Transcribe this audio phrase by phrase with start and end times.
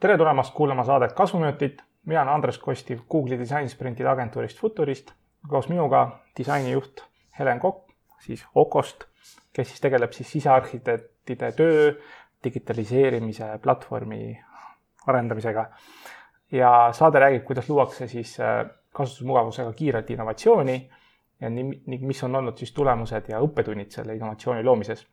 [0.00, 1.78] tere tulemast kuulama saadet Kasvuminutid.
[2.06, 5.12] mina olen Andres Kostiv Google'i disainsprintide agentuurist Futurist.
[5.48, 7.04] koos minuga disainijuht
[7.38, 7.90] Helen Kokk
[8.20, 9.04] siis Okost,
[9.52, 11.92] kes siis tegeleb siis sisearhitektide töö
[12.44, 14.40] digitaliseerimise platvormi
[15.06, 15.70] arendamisega.
[16.52, 20.90] ja saade räägib, kuidas luuakse siis äh, kasutusmugavusega kiiret innovatsiooni
[21.42, 25.06] ja nii, nii, mis on olnud siis tulemused ja õppetunnid selle innovatsiooni loomises.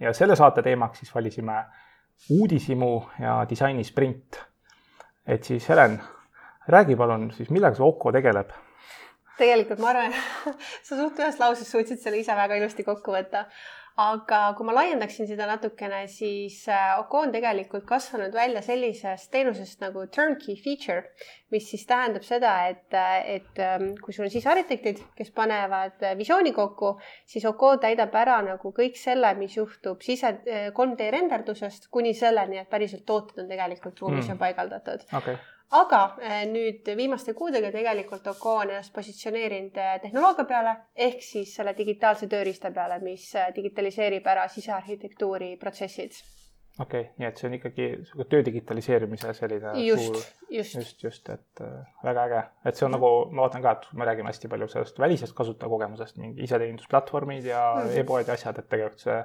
[0.00, 1.64] ja selle saate teemaks siis valisime
[2.30, 4.40] uudishimu ja disainisprint.
[5.26, 6.00] et siis Helen,
[6.68, 8.54] räägi palun siis, millega see Oko tegeleb?
[9.38, 10.14] tegelikult ma arvan,
[10.86, 13.46] sa suht ühes lauses suutsid selle ise väga ilusti kokku võtta
[13.98, 19.82] aga kui ma laiendaksin seda natukene, siis äh, Oko on tegelikult kasvanud välja sellisest teenusest
[19.82, 21.02] nagu turnkey feature,
[21.50, 26.14] mis siis tähendab seda, et, äh, et ähm, kui sul on sisearhitektid, kes panevad äh,
[26.18, 26.94] visiooni kokku,
[27.26, 32.70] siis Oko täidab ära nagu kõik selle, mis juhtub sise 3D renderdusest kuni selleni, et
[32.70, 34.38] päriselt tooted on tegelikult ruumis mm.
[34.38, 35.38] paigaldatud okay
[35.76, 41.52] aga eh, nüüd viimaste kuudega tegelikult Oko on ennast positsioneerinud eh, tehnoloogia peale ehk siis
[41.58, 46.16] selle digitaalse tööriista peale, mis eh, digitaliseerib ära sisearhitektuuri protsessid.
[46.78, 47.90] okei okay,, nii et see on ikkagi
[48.32, 52.96] töö digitaliseerimise selline just, suur, just, just, just, et äh, väga äge, et see on
[52.96, 57.72] nagu, ma vaatan ka, et me räägime hästi palju sellest välisest kasutajakogemusest, mingi iseteenindusplatvormid ja
[57.74, 58.00] mm -hmm.
[58.00, 59.22] e-poed ja asjad, et tegelikult see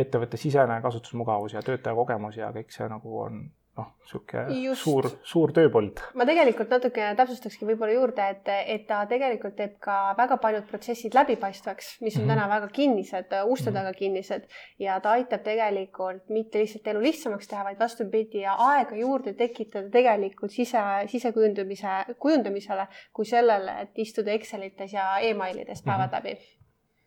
[0.00, 3.48] ettevõtte sisene kasutusmugavus ja töötajakogemus ja kõik see nagu on
[3.78, 6.00] noh, niisugune suur, suur tööpõld.
[6.18, 11.14] ma tegelikult natuke täpsustakski võib-olla juurde, et, et ta tegelikult teeb ka väga paljud protsessid
[11.14, 12.34] läbipaistvaks, mis on mm -hmm.
[12.34, 13.76] täna väga kinnised, uste mhm.
[13.78, 14.48] taga kinnised
[14.78, 19.90] ja ta aitab tegelikult mitte lihtsalt elu lihtsamaks teha, vaid vastupidi ja aega juurde tekitada
[19.90, 26.24] tegelikult sise, sisekujundamise, kujundamisele kui sellele, et istuda Excelites ja emailides päevad mm -hmm.
[26.24, 26.38] läbi.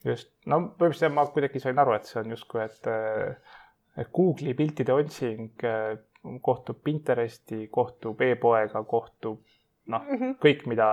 [0.05, 5.63] just, no põhimõtteliselt ma kuidagi sain aru, et see on justkui, et Google'i piltide otsing
[6.41, 9.41] kohtub Pinteresti, kohtub e-poega, kohtub
[9.91, 10.87] noh mm -hmm., kõik, mida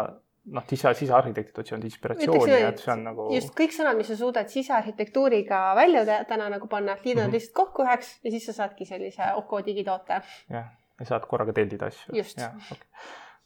[0.51, 3.29] noh, sise, sisearhitektid otsivad inspiratsiooni ja et see on nagu.
[3.35, 7.33] just kõik sõnad, mis sa suudad sisearhitektuuriga välja täna nagu panna, liidad mm -hmm.
[7.39, 10.21] lihtsalt kokku üheks ja siis sa saadki sellise Oko digitoote.
[10.51, 10.71] jah,
[11.01, 12.17] ja saad korraga tellida asju.
[12.17, 12.39] just.
[12.39, 12.81] Okay.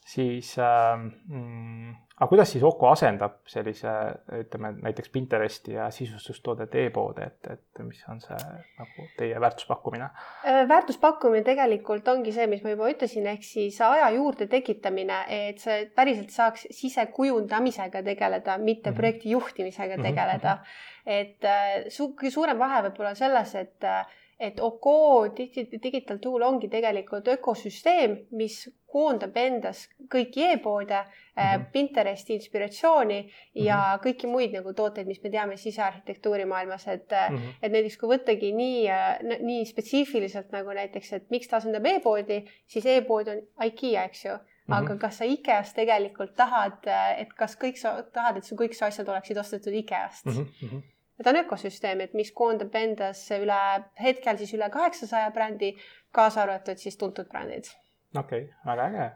[0.05, 3.91] Siis äh, mm, aga kuidas siis Oko asendab sellise,
[4.39, 8.39] ütleme näiteks Pinteresti ja sisustustoodete e-poode, et, et mis on see
[8.79, 10.11] nagu teie väärtuspakkumine?
[10.47, 15.63] Äh, väärtuspakkumine tegelikult ongi see, mis ma juba ütlesin, ehk siis aja juurde tekitamine, et
[15.65, 19.01] see päriselt saaks sisekujundamisega tegeleda, mitte mm -hmm.
[19.01, 20.61] projekti juhtimisega mhm, tegeleda mm.
[20.61, 21.17] -hmm.
[21.21, 24.07] et äh, su suurem vahe võib olla selles, et äh,
[24.41, 28.65] et Oko Digital Tool ongi tegelikult ökosüsteem, mis
[28.95, 31.65] koondab endas kõiki e-poode mm, -hmm.
[31.73, 33.19] Pinteresti inspiratsiooni
[33.55, 34.03] ja mm -hmm.
[34.07, 37.59] kõiki muid nagu tooteid, mis me teame sisearhitektuuri maailmas, et mm, -hmm.
[37.63, 42.45] et näiteks kui võttagi nii, äh, nii spetsiifiliselt nagu näiteks, et miks ta asendab e-poodi,
[42.67, 44.39] siis e-pood on IKEA, eks ju mm.
[44.39, 44.75] -hmm.
[44.79, 48.85] aga kas sa IKEA-s tegelikult tahad, et kas kõik sa tahad, et su kõik su
[48.85, 50.47] asjad oleksid ostetud IKEA-st mm?
[50.63, 50.83] -hmm
[51.23, 53.59] ta on ökosüsteem, et mis koondab endasse üle,
[54.03, 55.75] hetkel siis üle kaheksasaja brändi,
[56.15, 57.71] kaasa arvatud siis tuntud brändid.
[58.19, 59.11] okei okay,, väga äge.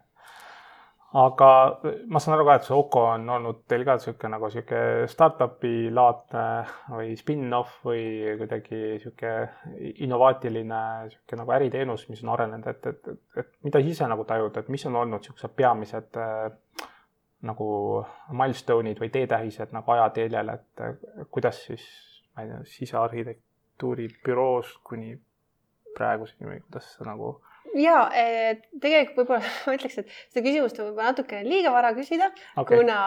[1.19, 1.51] aga
[2.07, 5.73] ma saan aru ka, et see Oko on olnud teil ka niisugune nagu niisugune startup'i
[5.95, 6.45] laadne
[6.93, 8.05] või spin-off või
[8.43, 14.07] kuidagi niisugune innovaatiline niisugune nagu äriteenus, mis on arenenud, et, et, et, et mida ise
[14.07, 16.87] nagu tajud, et mis on olnud niisugused peamised äh,
[17.47, 17.69] nagu
[18.35, 21.85] milstone'id või teetähised nagu ajateljel, et kuidas siis,
[22.35, 25.15] ma ei tea, sisearhitektuuri büroost kuni
[25.95, 27.37] praeguseni või kuidas sa nagu
[27.79, 28.09] ja
[28.81, 32.99] tegelikult võib-olla ma ütleks, et seda küsimust on võib-olla natukene liiga vara küsida okay., kuna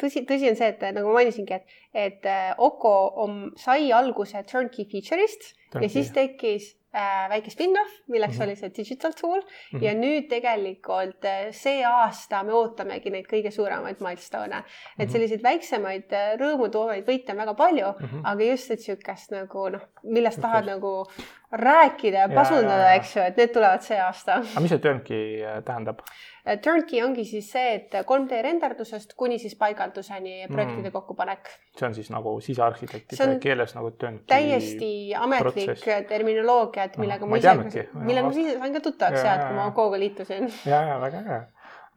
[0.00, 2.28] tõsi, tõsi on see, et nagu ma mainisingi, et, et
[2.64, 8.44] Oko on, sai alguse turnkey feature'ist ja siis tekkis äh, väike spin-off, milleks mm -hmm.
[8.44, 9.84] oli see digital tool mm -hmm.
[9.84, 14.62] ja nüüd tegelikult äh, see aasta me ootamegi neid kõige suuremaid milstone'e.
[14.98, 15.12] et mhm.
[15.12, 18.20] selliseid väiksemaid äh, rõõmu toovaid võite on väga palju mm, -hmm.
[18.24, 21.06] aga just, et sihukest nagu noh, millest tahad nagu
[21.52, 24.42] rääkida ja pasundada, eks ju, et need tulevad see aasta.
[24.42, 26.02] aga mis see turnkey äh, tähendab?
[26.44, 30.92] Äh, turnkey ongi siis see, et 3D renderdusest kuni siis paigalduseni projektide mm.
[30.92, 31.48] kokkupanek.
[31.78, 34.26] see on siis nagu sisearhitektide keeles nagu turnkey.
[34.28, 36.08] täiesti ametlik protsess.
[36.08, 39.70] terminoloogia, et millega no, ma ise, millega ma ise sain ka tuttavaks sealt, kui ma
[39.72, 40.52] Okoga liitusin.
[40.68, 41.40] ja, ja väga äge.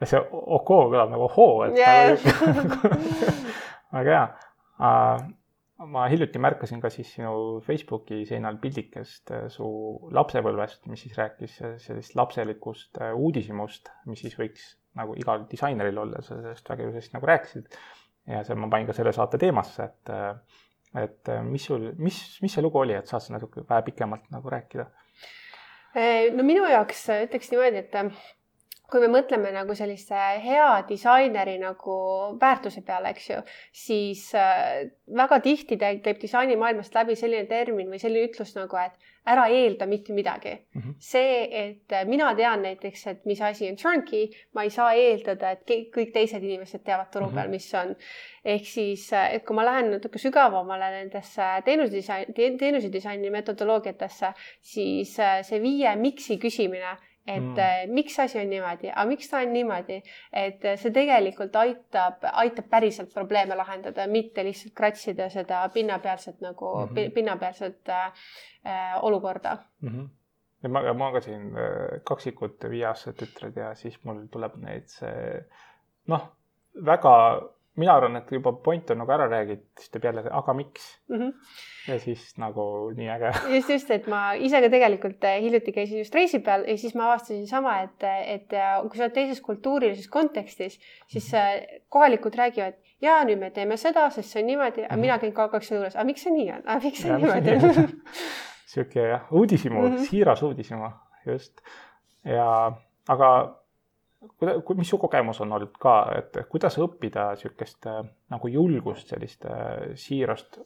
[0.06, 2.16] see Oko kõlab nagu hoo, et yeah.
[4.00, 4.26] väga hea
[5.90, 9.66] ma hiljuti märkasin ka siis sinu Facebooki seinal pildikest äh, su
[10.14, 14.68] lapsepõlvest, mis siis rääkis äh, sellisest lapselikust äh, uudishimust, mis siis võiks
[15.00, 17.78] nagu igal disaineril olla, sa sellest väga ilusasti nagu rääkisid.
[18.30, 20.12] ja see, ma panin ka selle saate teemasse, et,
[21.00, 24.52] et mis sul, mis, mis see lugu oli, et saad sa natuke vähe pikemalt nagu
[24.52, 24.86] rääkida?
[26.36, 27.96] no minu jaoks ütleks niimoodi, et
[28.92, 31.96] kui me mõtleme nagu sellise hea disaineri nagu
[32.42, 33.40] väärtuse peale, eks ju,
[33.84, 39.46] siis äh, väga tihti käib disainimaailmast läbi selline termin või selline ütlus nagu, et ära
[39.54, 40.82] eelda mitte midagi mm.
[40.82, 40.94] -hmm.
[41.00, 45.64] see, et mina tean näiteks, et mis asi on turnkey, ma ei saa eeldada, et
[45.96, 47.50] kõik teised inimesed teavad turu peal mm, -hmm.
[47.52, 47.96] mis on.
[48.46, 55.62] ehk siis, et kui ma lähen natuke sügavamale nendesse teenusedisain, teenusedisaini metodoloogiatesse, siis äh, see
[55.62, 56.98] viie miks'i küsimine
[57.28, 57.58] et mm.
[57.60, 60.00] Äh, miks asi on niimoodi, aga miks ta on niimoodi,
[60.34, 66.74] et äh, see tegelikult aitab, aitab päriselt probleeme lahendada, mitte lihtsalt kratsida seda pinnapealset nagu
[66.80, 67.14] mm -hmm.
[67.14, 68.12] pinnapealset äh,
[68.66, 69.90] äh, olukorda mm.
[69.90, 70.10] -hmm
[70.64, 71.54] ja ma, ma ka siin
[72.04, 75.46] kaksikut viieaastased tütred ja siis mul tuleb neid see
[76.08, 76.28] noh,
[76.86, 77.14] väga
[77.80, 81.20] mina arvan, et juba point on nagu ära räägitud, siis teeb jälle, aga miks mm.
[81.20, 81.34] -hmm.
[81.88, 82.64] ja siis nagu
[82.98, 83.32] nii äge.
[83.56, 86.96] just, just, et ma ise ka tegelikult eh, hiljuti käisin just reisi peal ja siis
[86.96, 91.82] ma avastasin sama, et, et eh, kui sa oled teises kultuurilises kontekstis, siis mm -hmm.
[91.90, 95.00] kohalikud räägivad, ja nüüd me teeme seda, sest see on niimoodi, aga -hmm.
[95.00, 97.88] mina käin selle juures, aga miks see nii on, aga miks see ja, niimoodi on
[98.72, 100.06] sihuke jah, uudishimu mm, -hmm.
[100.10, 100.92] siiras uudishimu,
[101.26, 101.62] just.
[102.26, 102.72] ja,
[103.08, 103.61] aga
[104.78, 108.04] mis su kogemus on olnud ka, et kuidas õppida niisugust äh,
[108.34, 110.60] nagu julgust, sellist äh, siirast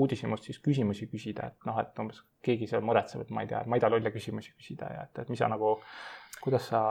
[0.00, 3.64] uudishimust siis küsimusi küsida, et noh, et umbes keegi seal muretseb, et ma ei tea,
[3.66, 5.74] ma ei taha lolle küsimusi küsida ja et, et mis sa nagu,
[6.40, 6.82] kuidas sa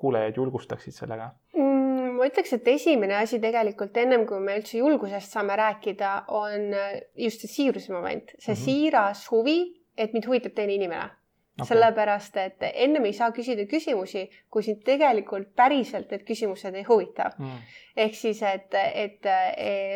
[0.00, 2.16] kuulajaid julgustaksid sellega mm,?
[2.16, 6.72] ma ütleks, et esimene asi tegelikult ennem kui me üldse julgusest saame rääkida, on
[7.20, 8.64] just see siiruse moment, see mm -hmm.
[8.64, 9.58] siiras huvi,
[9.96, 11.10] et mind huvitab teine inimene
[11.56, 11.68] okay..
[11.70, 17.30] sellepärast, et ennem ei saa küsida küsimusi, kui sind tegelikult päriselt need küsimused ei huvita
[17.38, 17.60] mm..
[18.04, 19.28] ehk siis, et, et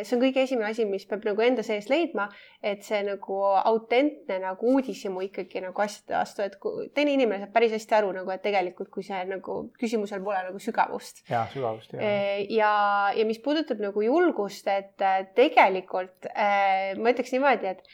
[0.07, 2.29] see on kõige esimene asi, mis peab nagu enda sees leidma,
[2.65, 6.57] et see nagu autentne nagu uudishimu ikkagi nagu asjade vastu, et
[6.97, 10.62] teine inimene saab päris hästi aru nagu, et tegelikult, kui see nagu küsimusel pole nagu
[10.62, 11.25] sügavust.
[11.31, 12.15] ja sügavust ja.
[12.49, 12.73] ja,
[13.17, 14.97] ja mis puudutab nagu julgust, et
[15.37, 17.85] tegelikult äh, ma ütleks niimoodi, et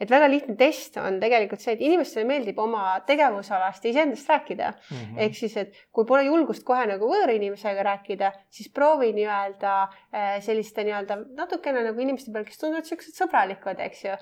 [0.00, 4.72] et väga lihtne test on tegelikult see, et inimestele meeldib oma tegevusalast ja iseendast rääkida
[4.72, 5.20] mm -hmm..
[5.24, 10.36] ehk siis, et kui pole julgust kohe nagu võõra inimesega rääkida, siis proovi nii-öelda äh,
[10.44, 14.16] selliste nii-öelda natukene nagu inimeste peal, kes tunduvad siuksed sõbralikud, eks ju.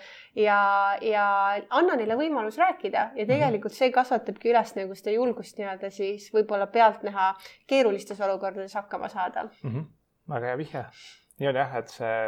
[0.44, 0.61] ja,
[1.03, 1.26] ja
[1.71, 3.32] anna neile võimalus rääkida ja mhm.
[3.32, 7.35] tegelikult see kasvatabki üles nagu seda julgust nii-öelda siis võib-olla pealtnäha
[7.67, 9.70] keerulistes olukordades hakkama saada mm.
[9.70, 9.85] -hmm.
[10.35, 10.85] väga hea vihje.
[11.38, 12.19] nii on jah, et see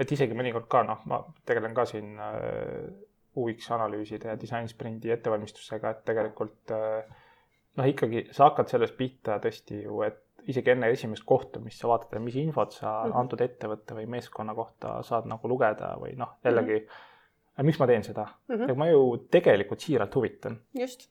[0.00, 2.88] et isegi mõnikord ka noh, ma tegelen ka siin äh,
[3.38, 7.16] UX analüüside ja disainsprindi ettevalmistusega, et tegelikult äh,
[7.78, 10.20] noh, ikkagi sa hakkad sellest pihta tõesti ju, et
[10.50, 13.18] isegi enne esimest kohtumist sa vaatad, mis infot sa mm -hmm.
[13.20, 16.86] antud ettevõtte või meeskonna kohta saad nagu lugeda või noh, jällegi mm.
[16.86, 17.10] -hmm
[17.62, 18.56] miks ma teen seda mm?
[18.56, 18.74] -hmm.
[18.76, 20.58] ma ju tegelikult siiralt huvitan.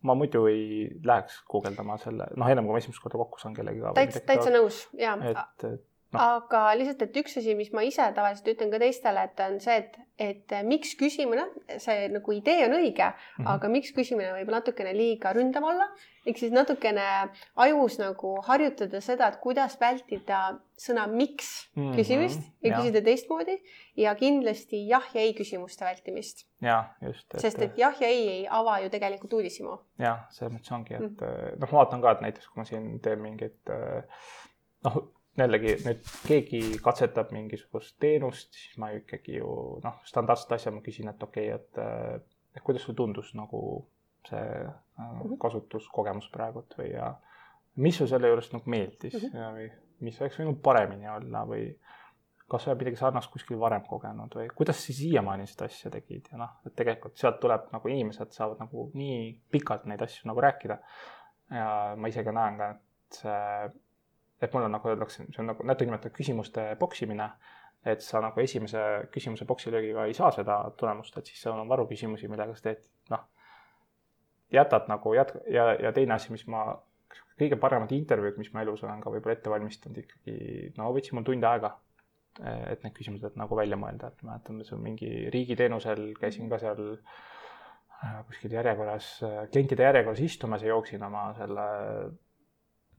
[0.02, 3.94] ma muidu ei läheks guugeldama selle, noh, ennem kui ma esimest korda kokku saan kellegagi.
[3.96, 5.16] täitsa, täitsa nõus, jaa.
[5.24, 6.22] et, et no..
[6.38, 9.78] aga lihtsalt, et üks asi, mis ma ise tavaliselt ütlen ka teistele, et on see,
[9.82, 11.46] et, et miks küsimine,
[11.82, 13.52] see nagu idee on õige mm, -hmm.
[13.56, 15.90] aga miks küsimine võib natukene liiga ründav olla.
[16.26, 17.06] ehk siis natukene
[17.66, 21.96] ajus nagu harjutada seda, et kuidas vältida sõna miks mm -hmm.
[21.98, 23.58] küsimist ja, ja küsida teistmoodi
[23.98, 26.46] ja kindlasti jah ja ei küsimuste vältimist.
[26.62, 27.42] ja just et....
[27.42, 29.78] sest et jah ja ei ei ava ju tegelikult uudishimu.
[30.00, 31.60] jah, selles mõttes ongi, et mm -hmm.
[31.60, 33.60] noh, ma vaatan ka, et näiteks kui ma siin teen mingeid
[34.84, 35.04] noh
[35.38, 39.50] jällegi nüüd keegi katsetab mingisugust teenust, siis ma ikkagi ju
[39.84, 41.60] noh, standardset asja ma küsin, et okei okay,,
[42.22, 43.62] et, et kuidas sulle tundus nagu
[44.28, 47.10] see äh, kasutuskogemus praegult või ja
[47.84, 49.58] mis sul selle juures nagu meeldis mm -hmm.
[49.58, 51.66] või mis oleks võinud paremini olla või
[52.50, 56.30] kas sa oled midagi sarnast kuskil varem kogenud või kuidas sa siiamaani seda asja tegid
[56.32, 60.42] ja noh, et tegelikult sealt tuleb nagu inimesed saavad nagu nii pikalt neid asju nagu
[60.42, 60.78] rääkida.
[61.50, 63.72] ja ma ise ka näen ka, et see
[64.44, 67.30] et mul on nagu öeldakse, see on nagu natuke nimetatud küsimuste poksimine,
[67.88, 68.82] et sa nagu esimese
[69.12, 73.24] küsimuse poksilöögiga ei saa seda tulemust, et siis on varuküsimusi, millega sa teed, noh,
[74.54, 76.66] jätad nagu jät- ja, ja teine asi, mis ma,
[77.40, 80.38] kõige paremad intervjuud, mis ma elus olen ka võib-olla ette valmistanud ikkagi,
[80.78, 81.74] no võtsid mul tund aega,
[82.42, 86.82] et need küsimused nagu välja mõelda, et mäletan, see on mingi riigiteenusel, käisin ka seal
[86.96, 89.16] äh, kuskil järjekorras,
[89.52, 91.68] klientide järjekorras istumas ja jooksin oma selle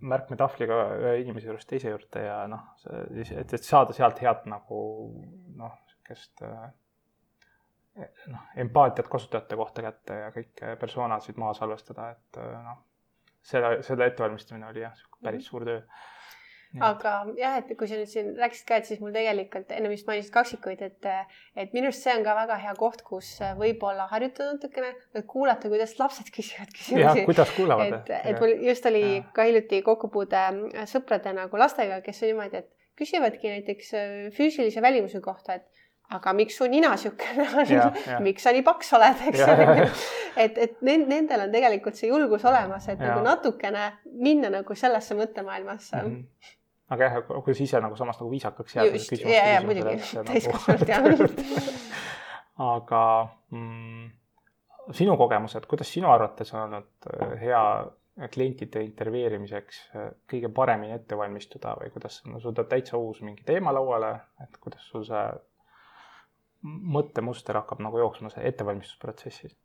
[0.05, 4.81] märkmetahvliga ühe inimese juurest teise juurde ja noh, et, et saada sealt head nagu
[5.59, 12.59] noh, sihukest eh, noh, empaatiat kasutajate kohta kätte ja kõiki persoonasid maha salvestada, et eh,
[12.67, 12.83] noh,
[13.45, 15.81] selle, selle ettevalmistamine oli jah, päris suur töö.
[16.83, 20.09] Aga jah, et kui sa nüüd siin rääkisid ka, et siis mul tegelikult enne vist
[20.09, 21.09] mainisid kaksikuid, et,
[21.57, 24.95] et minu arust see on ka väga hea koht, kus võib-olla harjutada natukene,
[25.31, 27.27] kuulata, kuidas lapsed küsivad küsimusi.
[27.29, 28.01] kuidas kuulavad.
[28.09, 29.23] et, et mul just oli ja.
[29.37, 30.45] ka hiljuti kokkupuude
[30.91, 33.95] sõprade nagu lastega, kes on niimoodi, et küsivadki näiteks
[34.37, 39.23] füüsilise välimuse kohta, et aga miks su nina niisugune on, miks sa nii paks oled,
[39.31, 39.87] eks ju.
[40.45, 43.11] et, et nendel on tegelikult see julgus olemas, et ja.
[43.11, 46.11] nagu natukene minna nagu sellesse mõttemaailmasse mm.
[46.11, 46.61] -hmm.
[46.93, 48.99] Aga jah, kuidas ise nagu samas nagu viisakaks jääda.
[48.99, 49.97] just, ja, ja muidugi,
[50.29, 51.09] täiskasvanud jah.
[52.75, 53.03] aga
[53.51, 54.11] mm,
[54.93, 57.65] sinu kogemused, kuidas sinu arvates on olnud äh, hea
[58.31, 63.43] klientide intervjueerimiseks äh, kõige paremini ette valmistuda või kuidas no, sul tuleb täitsa uus mingi
[63.47, 64.15] teema lauale,
[64.45, 65.27] et kuidas sul see
[66.65, 69.57] mõttemuster hakkab nagu jooksma see ettevalmistusprotsessis?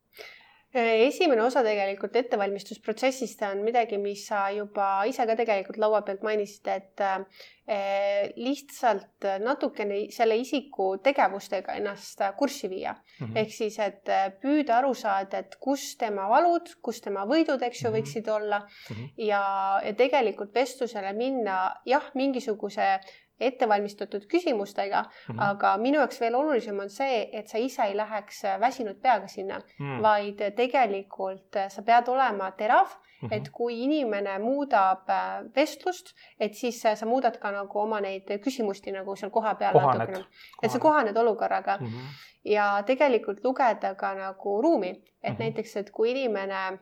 [0.74, 6.68] Esimene osa tegelikult ettevalmistusprotsessist on midagi, mis sa juba ise ka tegelikult laua pealt mainisid,
[6.70, 13.38] et eh, lihtsalt natukene selle isiku tegevustega ennast kurssi viia mm -hmm.
[13.42, 17.90] ehk siis, et püüda aru saada, et kus tema valud, kus tema võidud, eks ju,
[17.90, 17.98] mhm.
[17.98, 19.10] võiksid olla mm -hmm.
[19.18, 23.00] ja, ja tegelikult vestlusele minna jah, mingisuguse
[23.40, 25.44] ettevalmistatud küsimustega mm, -hmm.
[25.50, 29.60] aga minu jaoks veel olulisem on see, et sa ise ei läheks väsinud peaga sinna
[29.60, 30.02] mm, -hmm.
[30.02, 33.36] vaid tegelikult sa pead olema terav mm, -hmm.
[33.38, 38.92] et kui inimene muudab äh, vestlust, et siis sa muudad ka nagu oma neid küsimusti
[38.92, 40.26] nagu seal kohapeal natukene,
[40.64, 42.08] et sa kohaned olukorraga mm -hmm.
[42.46, 45.40] ja tegelikult lugeda ka nagu ruumi, et mm -hmm.
[45.40, 46.80] näiteks, et kui inimene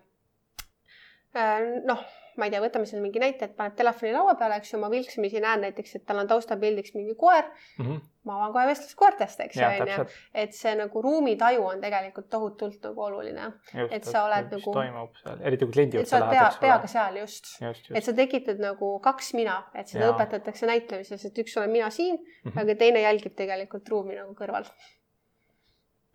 [1.35, 2.03] äh, noh
[2.37, 4.89] ma ei tea, võtame siin mingi näite, et paned telefoni laua peale, eks ju, ma
[4.93, 7.85] vilksamisi näen näiteks, et tal on taustapildiks mingi koer mm.
[7.85, 8.01] -hmm.
[8.29, 10.05] ma avan kohe vestlust koertest, eks ju, onju.
[10.43, 13.51] et see nagu ruumitaju on tegelikult tohutult nagu oluline.
[13.89, 14.73] et sa oled nagu.
[14.73, 16.35] toimub seal, eriti kui kliendi juurde lähed.
[16.35, 17.95] pea, peaga seal just, just, just..
[17.95, 20.13] et sa tekitad nagu kaks mina, et seda ja.
[20.13, 22.61] õpetatakse näitlemises, et üks olen mina siin mm, -hmm.
[22.61, 24.69] aga teine jälgib tegelikult ruumi nagu kõrval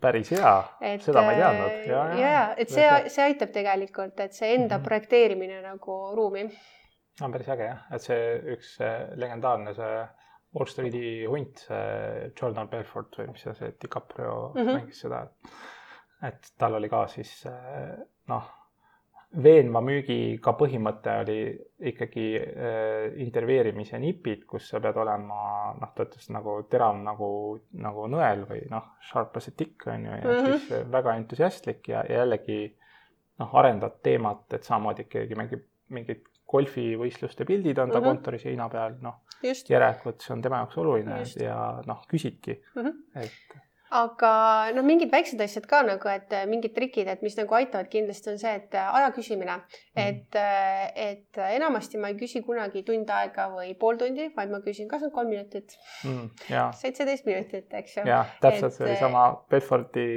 [0.03, 0.53] päris hea,
[1.03, 1.75] seda ma ei teadnud.
[1.87, 4.87] ja, ja, ja, et see, see aitab tegelikult, et see enda mm -hmm.
[4.87, 6.47] projekteerimine nagu ruumi.
[7.21, 8.77] on päris äge jah, et see üks
[9.15, 10.01] legendaarne see
[10.53, 14.73] Wall Streeti hunt, see Jordan Belfort või mis see, see DiCaprio mm -hmm.
[14.73, 15.27] mängis seda,
[16.23, 17.47] et tal oli ka siis
[18.27, 18.51] noh
[19.33, 21.37] veenva müügiga põhimõte oli
[21.89, 27.29] ikkagi äh, intervjueerimise nipid, kus sa pead olema noh, ta ütles nagu terav nagu,
[27.81, 30.59] nagu nõel või noh, sharp as a tick on ju ja mm -hmm.
[30.67, 32.61] siis väga entusiastlik ja, ja jällegi
[33.39, 36.23] noh, arendad teemat, et samamoodi keegi mängib mingid
[36.53, 38.07] golfivõistluste pildid on ta mm -hmm.
[38.07, 39.23] kontori seina peal, noh
[39.69, 41.41] järelikult see on tema jaoks oluline Just.
[41.41, 43.23] ja noh, küsidki mm, -hmm.
[43.23, 43.57] et
[43.93, 44.31] aga
[44.73, 48.31] noh, mingid väiksed asjad ka nagu, et äh, mingid trikid, et mis nagu aitavad kindlasti
[48.31, 52.83] on see, et äh, aja küsimine mm., et, äh, et enamasti ma ei küsi kunagi
[52.87, 55.75] tund aega või pool tundi, vaid ma küsin, kas on kolm minutit
[56.07, 56.31] mm,,
[56.79, 58.07] seitseteist minutit, eks ju.
[58.09, 60.07] jah, täpselt, see oli sama Bedfordi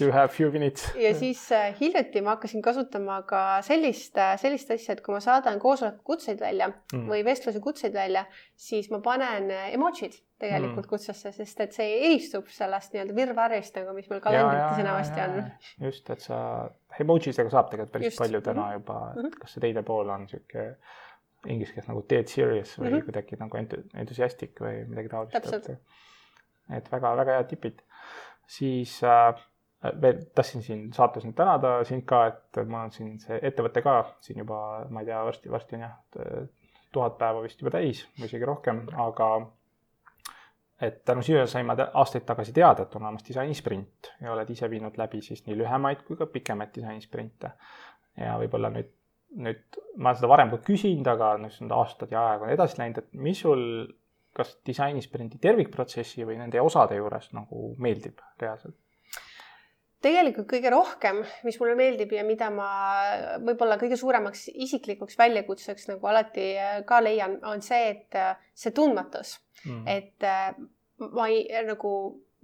[0.00, 0.88] you have few minutes.
[0.98, 1.44] ja siis
[1.80, 6.70] hiljuti ma hakkasin kasutama ka sellist, sellist asja, et kui ma saadan koosoleku kutseid välja
[6.72, 7.06] mm.
[7.10, 8.24] või vestluse kutseid välja,
[8.56, 10.90] siis ma panen emotsid tegelikult mm.
[10.90, 15.50] kutsesse, sest et see eristub sellest nii-öelda virvarrist nagu, mis meil kalendrites enamasti on.
[15.86, 16.40] just, et sa,
[17.00, 18.22] emojisidega saab tegelikult päris just.
[18.22, 19.38] palju täna juba, et mm -hmm.
[19.42, 20.66] kas see teine pool on sihuke
[21.46, 23.04] inglise keeles nagu dead serious või mm -hmm.
[23.04, 23.60] kuidagi nagu
[24.04, 25.70] entusiastic või midagi taolist.
[26.76, 27.82] et väga-väga head tipid.
[28.46, 29.34] siis äh,
[30.02, 34.16] veel tahtsin siin saates nüüd tänada sind ka, et mul on siin see ettevõte ka
[34.20, 35.96] siin juba, ma ei tea, varsti, varsti on jah,
[36.92, 39.30] tuhat päeva vist juba täis või isegi rohkem, aga
[40.80, 44.70] et tänu sellele sain ma aastaid tagasi teada, et on olemas disainisprint ja oled ise
[44.70, 47.52] viinud läbi siis nii lühemaid kui ka pikemaid disainisprinte.
[48.20, 48.90] ja võib-olla nüüd,
[49.44, 52.80] nüüd ma olen seda varem ka küsinud, aga nüüd need aastad ja aeg on edasi
[52.80, 53.64] läinud, et mis sul
[54.36, 58.76] kas disainisprinti tervikprotsessi või nende osade juures nagu meeldib reaalselt?
[60.00, 62.70] Tegelikult kõige rohkem, mis mulle meeldib ja mida ma
[63.44, 66.52] võib-olla kõige suuremaks isiklikuks väljakutseks nagu alati
[66.88, 68.20] ka leian, on see, et
[68.56, 70.52] see tundmatus mm., et äh,
[71.00, 71.92] ma ei nagu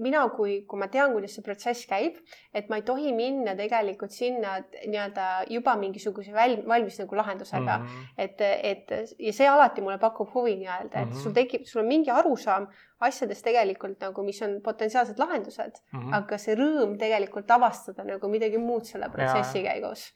[0.03, 2.19] mina, kui, kui ma tean, kuidas see protsess käib,
[2.57, 7.87] et ma ei tohi minna tegelikult sinna nii-öelda juba mingisuguse väl, valmis nagu lahendusega mm.
[7.87, 8.11] -hmm.
[8.19, 11.23] et, et ja see alati mulle pakub huvi nii-öelda, et mm -hmm.
[11.23, 12.69] sul tekib, sul on mingi arusaam
[13.00, 16.15] asjadest tegelikult nagu, mis on potentsiaalsed lahendused mm, -hmm.
[16.17, 19.73] aga see rõõm tegelikult avastada nagu midagi muud selle protsessi ja.
[19.73, 20.12] käigus.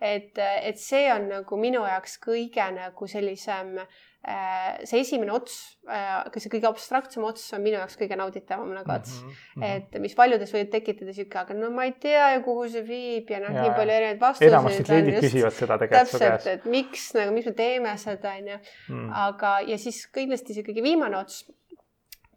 [0.00, 3.86] et, et see on nagu minu jaoks kõige nagu sellisem äh,
[4.22, 5.54] see esimene ots
[5.90, 9.32] äh,, see kõige abstraktsem ots on minu jaoks kõige nauditavam nagu ots mm.
[9.32, 9.64] -hmm.
[9.66, 13.32] et mis paljudes võib tekitada sihuke, aga no ma ei tea ju, kuhu see viib
[13.34, 14.52] ja noh, nii palju erinevaid vastuseid.
[14.52, 16.46] enamasti kliendid küsivad seda tegelikult su käest.
[16.54, 18.60] et miks nagu, miks me teeme seda, onju.
[18.94, 19.10] Mm.
[19.26, 21.42] aga, ja siis kindlasti see kõige viimane ots,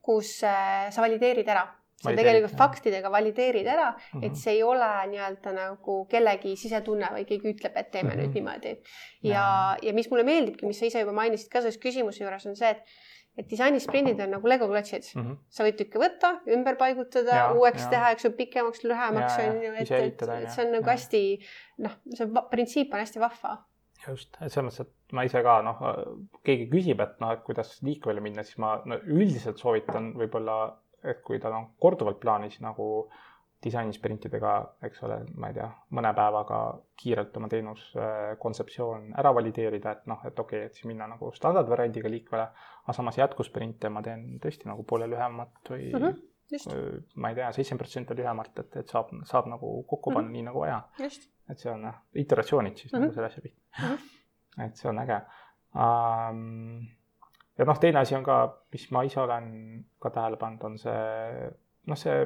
[0.02, 1.68] kus äh, sa valideerid ära
[2.06, 2.62] sa tegelikult jah.
[2.62, 4.24] faktidega valideerid ära mm, -hmm.
[4.26, 4.40] et mhm.
[4.44, 8.22] see ei ole nii-öelda nagu kellegi sisetunne või keegi ütleb, et teeme mm -hmm.
[8.22, 8.78] nüüd niimoodi.
[9.24, 12.56] ja, ja mis mulle meeldibki, mis sa ise juba mainisid ka selles küsimuse juures, on
[12.56, 12.84] see, et
[13.38, 15.22] et disainisprindid on nagu legoklotsid mm.
[15.22, 15.38] -hmm.
[15.50, 17.90] sa võid tükke võtta, ümber paigutada, uueks ja.
[17.90, 20.96] teha, eks ju, pikemaks, lühemaks on ju, et, et, et see on nagu ja.
[20.96, 21.24] hästi
[21.88, 23.58] noh, see printsiip on hästi vahva
[24.08, 25.84] just, et selles mõttes, et ma ise ka noh,
[26.48, 30.58] keegi küsib, et noh, et kuidas liikvele minna, siis ma no, üldiselt soovitan võib-olla
[31.04, 33.10] et kui tal on korduvalt plaanis nagu
[33.66, 34.52] disainisprintidega,
[34.86, 35.66] eks ole, ma ei tea,
[35.98, 36.60] mõne päevaga
[37.02, 42.12] kiirelt oma teenuskontseptsioon ära valideerida, et noh, et okei okay,, et siis minna nagu standardvariandiga
[42.12, 42.46] liikvele,
[42.84, 46.20] aga samas jätkusprinte ma teen tõesti nagu poole lühemat või mm -hmm,
[46.52, 46.76] just.
[47.16, 50.38] ma ei tea, seitsekümmend protsenti lühemalt, et, et saab, saab nagu kokku panna mm -hmm.
[50.38, 50.82] nii nagu vaja.
[51.50, 53.02] et see on noh, iteratsioonid siis mm -hmm.
[53.02, 53.96] nagu selle asja pihta mm.
[53.96, 54.66] -hmm.
[54.66, 55.22] et see on äge
[55.76, 56.88] um,
[57.58, 58.40] ja noh, teine asi on ka,
[58.72, 59.52] mis ma ise olen
[60.02, 61.52] ka tähele pannud, on see
[61.86, 62.26] noh, see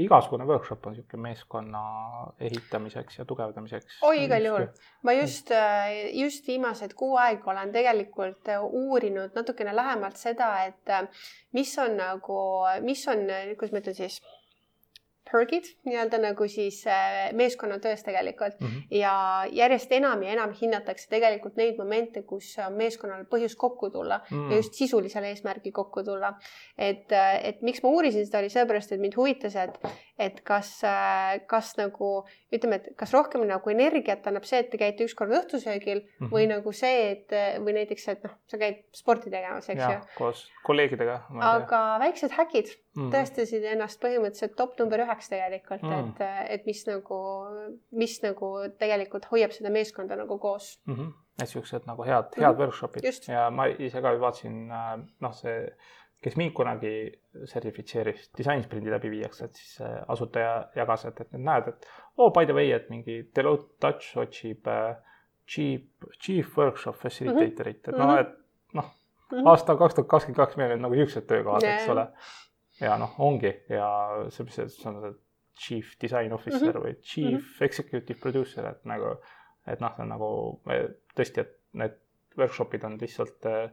[0.00, 1.82] igasugune workshop on niisugune meeskonna
[2.40, 3.98] ehitamiseks ja tugevdamiseks.
[4.06, 4.66] oi, igal juhul.
[5.02, 10.88] ma just, äh, just viimased kuu aega olen tegelikult äh, uurinud natukene lähemalt seda, et
[10.88, 11.08] äh,
[11.52, 12.40] mis on nagu,
[12.86, 14.20] mis on, kuidas ma ütlen siis
[15.32, 18.82] pergid nii-öelda nagu siis äh, meeskonnatöös tegelikult mm -hmm.
[18.90, 24.20] ja järjest enam ja enam hinnatakse tegelikult neid momente, kus on meeskonnal põhjus kokku tulla
[24.30, 24.50] mm -hmm.
[24.50, 26.34] ja just sisulisel eesmärgil kokku tulla.
[26.78, 29.78] et, äh, et miks ma uurisin seda, oli sellepärast, et mind huvitas, et,
[30.18, 34.78] et kas, äh, kas nagu ütleme, et kas rohkem nagu energiat annab see, et te
[34.78, 36.30] käite ükskord õhtusöögil mm -hmm.
[36.32, 40.00] või nagu see, et või näiteks, et noh, sa käid sporti tegemas, eks ju.
[40.18, 41.20] koos kolleegidega.
[41.40, 43.12] aga väiksed häkid mm.
[43.14, 47.20] tõestasid ennast põhimõtteliselt top number üheks tegelikult mm., et, et mis nagu,
[48.02, 50.94] mis nagu tegelikult hoiab seda meeskonda nagu koos mm.
[50.96, 51.14] -hmm.
[51.42, 52.60] et siuksed nagu head, head mm -hmm.
[52.64, 55.56] workshop'id ja ma ise ka vaatasin, äh, noh, see,
[56.22, 56.94] kes mind kunagi
[57.44, 61.86] sertifitseeris, disainsprindi läbiviijaks, et siis asutaja jagas, et, et näed, et
[62.16, 64.96] oh by the way, et mingi Deloitte Touch otsib uh,
[65.48, 65.80] chief,
[66.20, 68.02] chief workshop facilitatorit mm, -hmm.
[68.02, 68.28] et noh, et
[68.74, 68.90] noh
[69.30, 72.06] -hmm., aasta kaks tuhat kakskümmend kaks meil on nagu siuksed töökohad, eks ole
[72.80, 73.90] ja noh, ongi ja
[74.28, 75.14] see, see, see on see
[75.60, 76.84] chief design officer mm -hmm.
[76.86, 77.64] või chief mm -hmm.
[77.64, 79.16] executive producer, et nagu,
[79.66, 80.30] et noh, see on nagu
[81.16, 81.98] tõesti, et need
[82.38, 83.70] workshop'id on lihtsalt äh,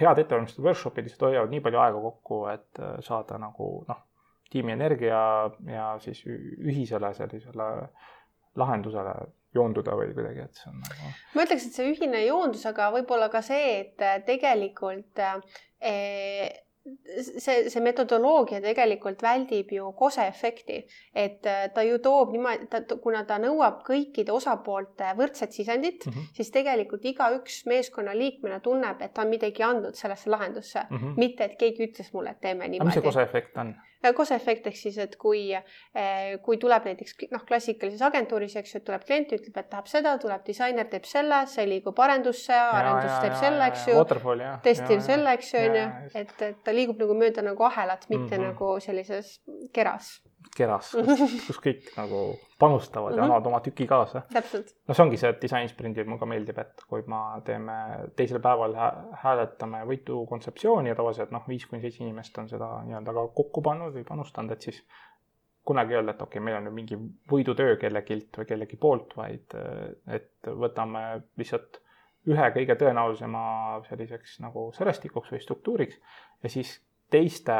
[0.00, 4.04] head ettevalmistatud workshop'id, lihtsalt hoiavad nii palju aega kokku, et äh, saada nagu noh,
[4.50, 5.18] tiimi energia
[5.66, 7.88] ja siis ühisele sellisele
[8.56, 9.14] lahendusele
[9.54, 11.10] joonduda või kuidagi, et see on nagu.
[11.34, 16.48] ma ütleks, et see ühine joondus, aga võib-olla ka see, et tegelikult eh,
[16.86, 20.78] see, see metodoloogia tegelikult väldib ju koseefekti,
[21.14, 26.14] et äh, ta ju toob niimoodi, ta, kuna ta nõuab kõikide osapoolte võrdset sisendit mm,
[26.14, 26.30] -hmm.
[26.38, 31.14] siis tegelikult igaüks meeskonnaliikmena tunneb, et ta on midagi andnud sellesse lahendusse mm, -hmm.
[31.16, 32.88] mitte et keegi ütles mulle, et teeme niimoodi.
[32.88, 33.74] mis see koseefekt on?
[33.98, 38.80] Äh, koseefekt ehk siis, et kui, äh, kui tuleb näiteks noh, klassikalises agentuuris, eks ju,
[38.86, 43.18] tuleb klient, ütleb, et tahab seda, tuleb disainer, teeb selle, see liigub arendusse, arendus ja,
[43.24, 43.98] teeb ja, selle, eks ju.
[44.68, 45.84] testib selle, eks ju, on ju,
[46.22, 48.52] et, et ta liigub nagu mööda nagu ahelat, mitte mm -hmm.
[48.52, 49.40] nagu sellises
[49.74, 50.20] keras
[50.56, 50.92] keras,
[51.46, 52.20] kus, kõik nagu
[52.58, 53.18] panustavad mm -hmm.
[53.18, 53.30] ja mhm.
[53.30, 54.22] annavad oma tüki kaasa.
[54.88, 57.76] no see ongi see, et disainsprindil mulle ka meeldib, et kui ma teeme
[58.16, 58.92] teisel päeval hä
[59.24, 63.62] hääletame võitu kontseptsiooni ja tavaliselt noh, viis kuni seitse inimest on seda nii-öelda ka kokku
[63.62, 64.82] pannud või panustanud, et siis
[65.64, 66.96] kunagi öelda, et okei okay,, meil on nüüd mingi
[67.30, 69.54] võidutöö kellegilt või kellegi poolt, vaid
[70.06, 71.82] et võtame lihtsalt
[72.28, 73.42] ühe kõige tõenäolisema
[73.88, 76.00] selliseks nagu sõrastikuks või struktuuriks
[76.42, 76.72] ja siis
[77.12, 77.56] teiste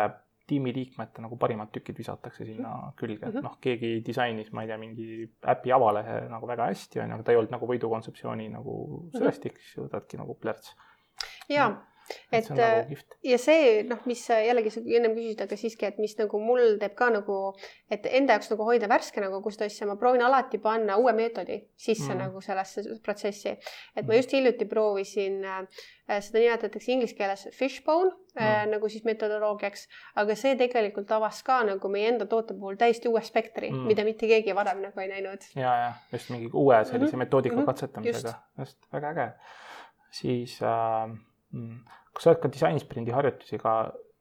[0.48, 3.44] tiimiliikmete nagu parimad tükid visatakse sinna külge, et mhm.
[3.44, 7.26] noh, keegi disainis, ma ei tea, mingi äpi avalehe nagu väga hästi, on ju, aga
[7.26, 9.14] ta ei olnud nagu võidukontseptsiooni nagu mhm.
[9.18, 10.74] sõrestik, siis võtadki nagu plärts.
[11.52, 11.70] jaa
[12.33, 16.01] et, et nagu äh, ja see noh, mis jällegi sa ennem küsisid, aga siiski, et
[16.03, 17.38] mis nagu mul teeb ka nagu,
[17.90, 21.61] et enda jaoks nagu hoida värske nagu kust asja, ma proovin alati panna uue meetodi
[21.77, 22.18] sisse mm.
[22.25, 23.57] nagu sellesse protsessi.
[23.97, 24.16] et ma mm.
[24.21, 25.62] just hiljuti proovisin äh,
[26.09, 28.47] seda nimetatakse inglise keeles fishbone äh, mm.
[28.47, 29.87] äh, nagu siis metodoloogiaks,
[30.23, 34.07] aga see tegelikult avas ka nagu meie enda toote puhul täiesti uue spektri mm., mida
[34.09, 35.49] mitte keegi varem nagu ei näinud.
[35.57, 37.25] ja, ja just mingi uue sellise mm -hmm.
[37.27, 37.66] metoodika mm -hmm.
[37.73, 39.33] katsetamisega, just väga äge.
[40.11, 41.18] siis äh,
[41.52, 43.74] kas sa oled ka disainisprindi harjutusi ka,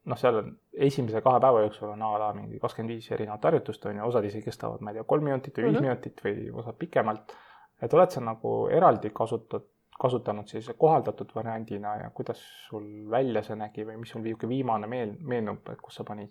[0.07, 0.51] noh, seal on
[0.87, 4.27] esimese kahe päeva jooksul on a la mingi kakskümmend viis erinevat harjutust on ju, osad
[4.29, 5.89] isegi kestavad, ma ei tea, kolm minutit või viis mm -hmm.
[5.89, 7.35] minutit või osad pikemalt.
[7.81, 9.65] et oled sa nagu eraldi kasutad,
[9.99, 14.87] kasutanud sellise kohaldatud variandina ja kuidas sul välja see nägi või mis sul niisugune viimane
[14.87, 16.29] meel, meenub, et kus sa panid,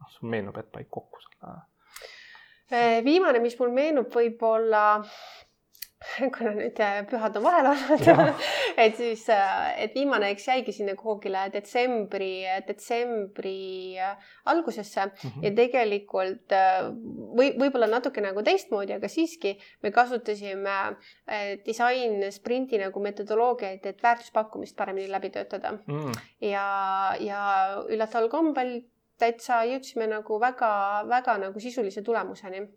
[0.00, 1.60] noh, sul meenub, et panid kokku selle?
[3.04, 5.04] viimane, mis mul meenub, võib-olla
[6.34, 8.04] kuna nüüd äh, pühad on vahel olnud
[8.84, 15.06] et siis, äh, et viimane, eks jäigi sinna kuhugile detsembri, detsembri äh, algusesse.
[15.08, 15.44] Mm -hmm.
[15.44, 16.54] ja tegelikult
[17.38, 20.76] või võib-olla natuke nagu teistmoodi, aga siiski me kasutasime
[21.66, 25.72] disain sprindi nagu metodoloogiaid, et väärtuspakkumist paremini läbi töötada.
[25.86, 26.12] Mm..
[26.40, 27.40] ja, ja
[27.88, 28.82] üllataval kombel
[29.18, 32.68] täitsa jõudsime nagu väga-väga nagu sisulise tulemuseni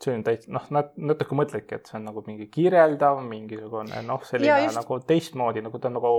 [0.00, 4.22] see on täitsa noh, nad natuke mõtledki, et see on nagu mingi kirjeldav, mingisugune noh,
[4.24, 4.78] selline just...
[4.78, 6.12] nagu teistmoodi, nagu ta on nagu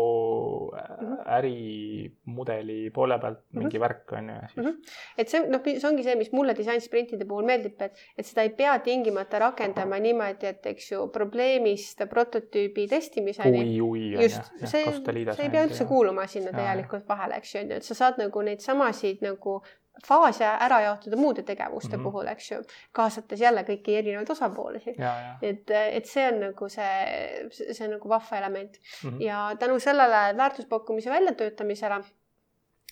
[1.37, 3.63] ärimudeli poole pealt mhm.
[3.63, 3.87] mingi mm -hmm.
[3.87, 4.71] värk on ju ja siis mm.
[4.71, 4.93] -hmm.
[5.17, 8.49] et see noh, see ongi see, mis mulle disainsprintide puhul meeldib, et, et seda ei
[8.49, 13.77] pea tingimata rakendama niimoodi, et eks ju probleemist prototüübi testimiseni.
[14.23, 15.87] just, see, see ei pea üldse ja.
[15.87, 19.61] kuuluma sinna tegelikult vahele, eks ju, et sa saad nagu neid samasid nagu
[20.06, 22.04] faase ära jaotada muude tegevuste mm -hmm.
[22.04, 24.82] puhul, eks ju, kaasates jälle kõiki erinevaid osapooli.
[25.41, 29.21] et, et see on nagu see, see on nagu vahva element mm -hmm.
[29.23, 32.04] ja tänu sellele väärtuspakkumise väljatöötamisele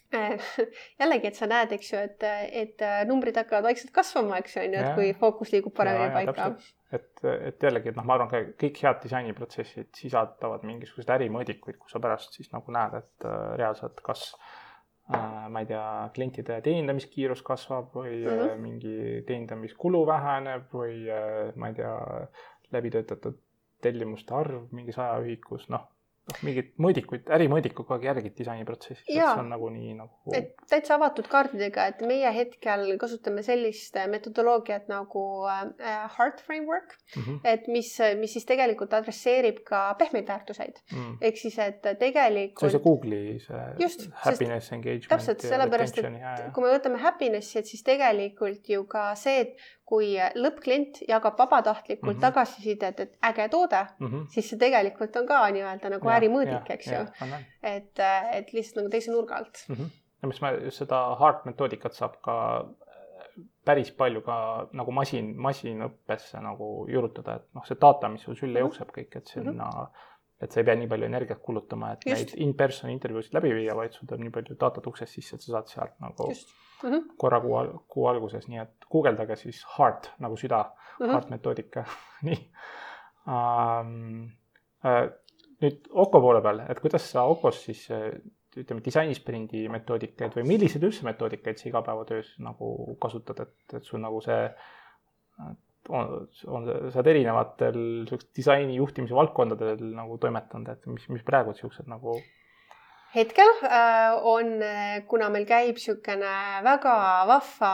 [1.00, 4.74] jällegi, et sa näed, eks ju, et, et numbrid hakkavad vaikselt kasvama, eks ju, on
[4.74, 6.56] ju, et kui fookus liigub paremini paika.
[6.92, 11.92] et, et jällegi, et noh, ma arvan, ka kõik head disainiprotsessid sisaldavad mingisuguseid ärimõõdikuid, kus
[11.92, 14.69] sa pärast siis nagu näed, et äh, reaalselt, kas Äh,
[15.10, 18.60] ma ei tea, klientide teenindamiskiirus kasvab või mm -hmm.
[18.62, 21.96] mingi teenindamiskulu väheneb või äh, ma ei tea,
[22.72, 23.40] läbi töötatud
[23.82, 25.88] tellimuste arv mingis ajaühikus, noh
[26.30, 30.34] noh, mingeid mõõdikuid, ärimõõdikuid kogu aeg järgid disainiprotsessis, et see on nagu nii nagu.
[30.36, 35.66] et täitsa avatud kaardidega, et meie hetkel kasutame sellist metodoloogiat nagu äh,
[36.18, 37.40] Heart Framework mm, -hmm.
[37.44, 40.98] et mis, mis siis tegelikult adresseerib ka pehmeid väärtuseid mm.
[40.98, 41.18] -hmm.
[41.22, 42.60] ehk siis, et tegelikult.
[42.60, 45.10] see on see Google'i see Just, happiness engagement.
[45.10, 46.52] täpselt, sellepärast, et ja, ja.
[46.54, 52.12] kui me võtame happiness'i, et siis tegelikult ju ka see, et kui lõppklient jagab vabatahtlikult
[52.12, 52.26] mm -hmm.
[52.26, 54.28] tagasisidet, et äge toode mm, -hmm.
[54.34, 57.00] siis see tegelikult on ka nii-öelda nagu ärimõõdik, eks ju.
[57.64, 58.04] et,
[58.40, 59.76] et lihtsalt nagu teise nurga alt mm.
[59.76, 59.90] -hmm.
[60.22, 62.36] ja mis ma seda HART metoodikat saab ka
[63.66, 64.36] päris palju ka
[64.74, 68.66] nagu masin, masinõppesse nagu juurutada, et noh, see data, mis sul sülle -hmm.
[68.66, 70.08] jookseb kõik, et sinna mm, -hmm.
[70.42, 72.18] et sa ei pea nii palju energiat kulutama, et Just.
[72.18, 75.52] neid in-person intervjuusid läbi viia, vaid sul tuleb nii palju datat uksest sisse, et sa
[75.52, 77.06] saad sealt nagu Just mm -hmm.
[77.18, 81.12] korra kuu, kuu alguses, nii et guugeldage siis heart nagu süda mm, -hmm.
[81.12, 81.86] heart metoodika
[82.28, 82.40] nii
[83.28, 84.30] um,.
[84.80, 85.10] Uh,
[85.60, 87.88] nüüd Oko poole peal, et kuidas sa Okos siis
[88.58, 94.22] ütleme, disainisprindi metoodikaid või milliseid üldse metoodikaid sa igapäevatöös nagu kasutad, et, et sul nagu
[94.26, 94.40] see
[95.90, 96.10] on,
[96.48, 97.80] on, sa oled erinevatel
[98.36, 102.18] disaini juhtimise valdkondadel nagu toimetanud, et mis, mis praegu siuksed nagu
[103.16, 106.34] hetkel äh, on, äh, kuna meil käib niisugune
[106.66, 106.96] väga
[107.30, 107.72] vahva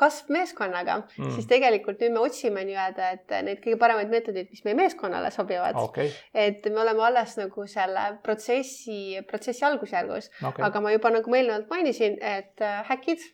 [0.00, 4.64] kasv meeskonnaga mm., siis tegelikult nüüd me otsime nii-öelda, et neid kõige paremaid meetodeid, mis
[4.66, 6.12] meie meeskonnale sobivad okay..
[6.34, 11.42] et me oleme alles nagu selle protsessi, protsessi algusjärgus okay., aga ma juba nagu ma
[11.42, 13.24] eelnevalt mainisin, et äh, häkid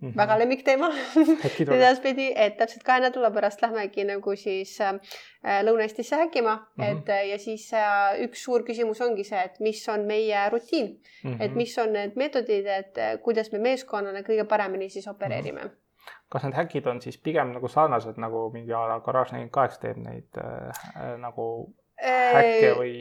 [0.00, 0.16] Mm -hmm.
[0.16, 0.88] väga lemmikteema
[1.76, 4.94] edaspidi, et täpselt kahe nädala pärast lähmegi nagu siis äh,
[5.66, 6.90] Lõuna-Eestisse häkkima mm, -hmm.
[6.90, 10.86] et äh, ja siis äh, üks suur küsimus ongi see, et mis on meie rutiin
[11.24, 11.42] mm, -hmm.
[11.42, 15.68] et mis on need meetodid, et äh, kuidas me meeskonnana kõige paremini siis opereerime mm.
[15.68, 16.16] -hmm.
[16.28, 19.80] kas need häkid on siis pigem nagu sarnased nagu mingi a la Garage nelikümmend kaheksa
[19.80, 22.94] teeb neid äh, nagu häkke või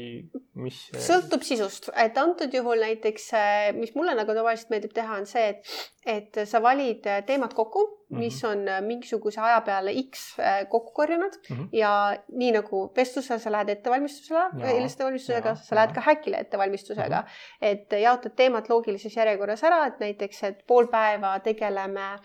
[0.59, 0.79] mis?
[1.03, 5.53] sõltub sisust, et antud juhul näiteks, äh, mis mulle nagu tavaliselt meeldib teha, on see,
[5.53, 5.71] et,
[6.09, 8.51] et sa valid äh, teemad kokku, mis mm -hmm.
[8.51, 10.35] on äh, mingisuguse aja peale X
[10.69, 11.67] kokku korjanud mm -hmm.
[11.71, 17.67] ja nii nagu vestlusel sa lähed ettevalmistusele, eelistettevalmistusega, sa lähed ka häkile ettevalmistusega mm, -hmm.
[17.71, 22.19] et jaotad teemad loogilises järjekorras ära, et näiteks, et pool päeva tegeleme äh,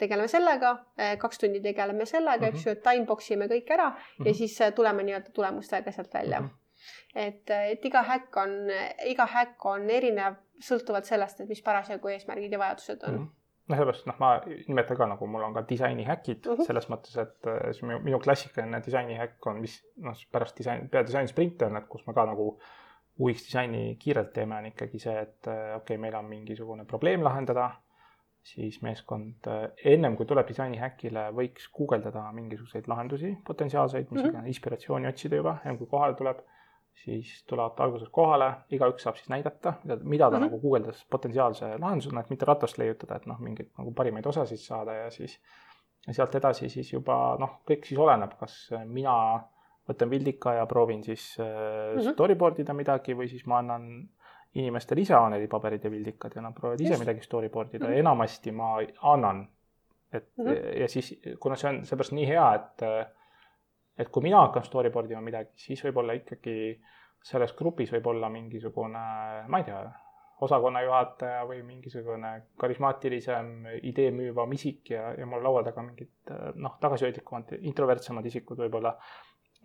[0.00, 2.56] tegeleme sellega, eh, kaks tundi tegeleme sellega mm, -hmm.
[2.56, 4.28] eks ju, et timebox ime kõik ära mm -hmm.
[4.28, 6.46] ja siis eh, tuleme nii-öelda tulemustega sealt välja mm.
[6.46, 7.26] -hmm.
[7.26, 8.56] et, eh, et iga häkk on,
[9.06, 13.26] iga häkk on erinev sõltuvalt sellest, et mis parasjagu eesmärgid ja vajadused on mm.
[13.26, 13.36] -hmm
[13.70, 14.28] noh, sellepärast noh, ma
[14.68, 16.66] nimetan ka nagu mul on ka disainihäkid uh -huh.
[16.66, 21.66] selles mõttes, et see minu, minu klassikaline disainihäkk on, mis noh, pärast disain, peale disainisprinte
[21.66, 22.46] on, et kus me ka nagu
[23.20, 27.70] UX disaini kiirelt teeme, on ikkagi see, et okei okay,, meil on mingisugune probleem lahendada
[28.42, 34.46] siis meeskond äh, ennem kui tuleb disainihäkile, võiks guugeldada mingisuguseid lahendusi potentsiaalseid, mis mm -hmm.
[34.46, 36.40] inspiratsiooni otsida juba, ennem kui kohale tuleb,
[37.04, 40.46] siis tulevad alguses kohale, igaüks saab siis näidata, mida, mida ta mm -hmm.
[40.46, 44.94] nagu guugeldas potentsiaalse lahendusena, et mitte ratast leiutada, et noh, mingeid nagu parimaid osasid saada
[44.94, 45.40] ja siis
[46.06, 49.14] ja sealt edasi siis juba noh, kõik siis oleneb, kas mina
[49.88, 52.12] võtan Vildika ja proovin siis äh, mm -hmm.
[52.12, 54.08] storyboard ida midagi või siis ma annan
[54.54, 57.04] inimestele ise A4-paberid ja Vildikad ja nad proovivad ise Just.
[57.04, 57.98] midagi storyboard ida mm, -hmm.
[57.98, 58.70] enamasti ma
[59.02, 59.48] annan.
[60.12, 60.44] et mm.
[60.44, 60.80] -hmm.
[60.80, 62.82] ja siis, kuna see on seepärast nii hea, et,
[63.98, 66.80] et kui mina hakkan storyboard ima midagi, siis võib-olla ikkagi
[67.22, 69.02] selles grupis võib olla mingisugune,
[69.48, 69.82] ma ei tea,
[70.40, 77.58] osakonnajuhataja või mingisugune karismaatilisem idee müüvam isik ja, ja mul laua taga mingid noh, tagasihoidlikumad,
[77.60, 78.94] introvertsemad isikud võib-olla.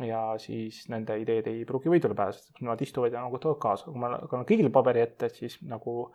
[0.03, 4.01] Ja siis nende ideed ei pruugi võidule pääseda, nemad istuvad ja nagu toovad kaasa, kui
[4.01, 6.10] ma kannan kõigile paberi ette, siis nagu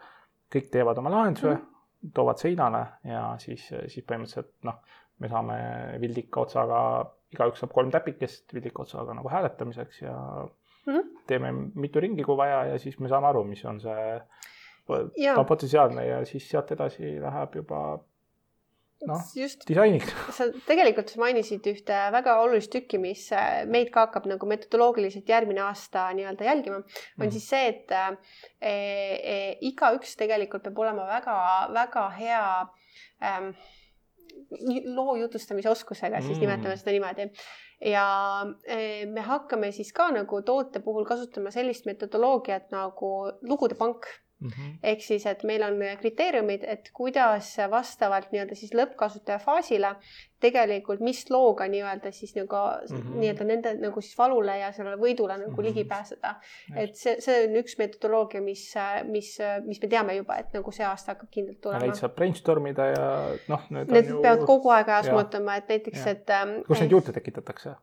[0.53, 2.13] kõik teevad oma lahenduse mm, -hmm.
[2.15, 4.83] toovad seinale ja siis, siis põhimõtteliselt noh,
[5.21, 5.57] me saame
[6.01, 6.81] Vildika otsaga,
[7.33, 10.17] igaüks saab kolm täpikest Vildika otsaga nagu hääletamiseks ja
[10.87, 11.25] mm -hmm.
[11.27, 14.21] teeme mitu ringi, kui vaja ja siis me saame aru, mis on see
[15.47, 17.99] potentsiaalne ja siis sealt edasi läheb juba
[19.09, 19.21] noh,
[19.69, 20.11] disainiks.
[20.37, 25.63] sa tegelikult mainisid ühte väga olulist tükki, mis äh, meid ka hakkab nagu metodoloogiliselt järgmine
[25.65, 26.85] aasta nii-öelda jälgima, on
[27.27, 27.31] Mhm.
[27.31, 28.17] siis see, et äh,
[28.61, 29.37] e,
[29.71, 32.45] igaüks tegelikult peab olema väga-väga hea
[33.23, 33.53] ähm,
[34.95, 36.41] loo jutustamise oskusega, siis Mm.
[36.47, 37.31] nimetame seda niimoodi.
[37.81, 44.05] ja e, me hakkame siis ka nagu toote puhul kasutama sellist metodoloogiat nagu lugude pank
[44.41, 44.79] Mm -hmm.
[44.83, 49.97] ehk siis, et meil on kriteeriumid, et kuidas vastavalt nii-öelda siis lõppkasutaja faasile
[50.41, 52.97] tegelikult, mis looga nii-öelda siis nagu mm.
[52.97, 53.19] -hmm.
[53.21, 55.57] nii-öelda nende nagu siis valule ja sellele võidule nagu mm.
[55.57, 55.67] -hmm.
[55.69, 56.35] ligi pääseda.
[56.77, 58.75] Et see, see on üks metodoloogia, mis,
[59.05, 61.85] mis, mis me teame juba, et nagu see aasta hakkab kindlalt tulema.
[61.85, 63.09] Neid saab brainstorm ida ja
[63.49, 64.23] noh, need Need ju.
[64.23, 66.31] peavad kogu aeg ajas muutuma, et näiteks, et.
[66.31, 67.75] ähm, kus neid juurde tekitatakse?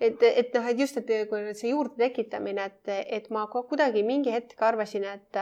[0.00, 4.34] et, et noh, et just, et kui see juurde tekitamine, et, et ma kuidagi mingi
[4.34, 5.40] hetk arvasin, et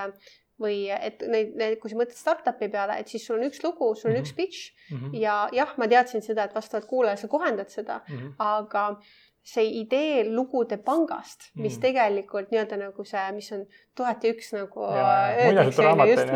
[0.60, 3.94] või et neid, neid, kui sa mõtled startup'i peale, et siis sul on üks lugu,
[3.96, 4.22] sul on Mhm.
[4.24, 5.16] üks pitch Mm -hmm.
[5.20, 8.32] ja jah, ma teadsin seda, et vastavalt kuulajale sa kohendad seda, Mm -hmm.
[8.38, 8.96] aga
[9.42, 11.80] see idee lugude pangast, mis Mm.
[11.82, 14.80] tegelikult nii-öelda nagu see, mis on tuhat ja üks nagu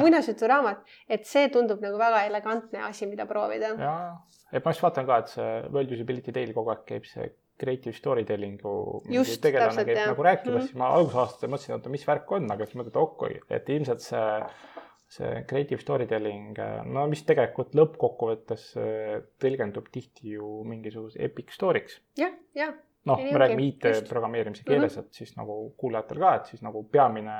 [0.01, 3.75] muinasjuturaamat et see tundub nagu väga elegantne asi, mida proovida.
[3.79, 4.17] ja,
[4.53, 7.95] et ma just vaatan ka, et see World Usability Day'l kogu aeg käib see creative
[7.97, 9.03] storytelling'u
[9.41, 10.67] tegelane käib nagu rääkimas Mhm.
[10.69, 14.01] siis ma alguses aastatel mõtlesin, oota, mis värk on, aga siis mõtlesin, okei, et ilmselt
[14.01, 14.31] see,
[15.15, 22.01] see creative storytelling, no mis tegelikult lõppkokkuvõttes äh, tõlgendub tihti ju mingisuguse epic story'ks.
[22.19, 22.75] jah, jah,
[23.07, 23.63] noh, me räägime.
[23.69, 27.35] IT-programmeerimise keeles, et siis nagu kuulajatel ka, et siis nagu peamine